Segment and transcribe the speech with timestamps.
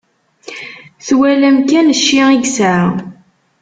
[1.07, 2.85] Twalam kan cci i yesɛa.